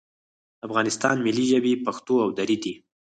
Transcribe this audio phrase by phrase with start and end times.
[0.03, 0.03] د
[0.67, 2.73] افغانستان ملي ژبې پښتو او دري دي